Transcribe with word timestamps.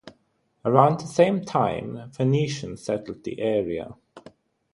Around 0.65 0.99
the 1.01 1.05
same 1.05 1.45
time, 1.45 2.09
Phoenicians 2.11 2.83
settled 2.83 3.23
the 3.23 3.39
area. 3.39 3.93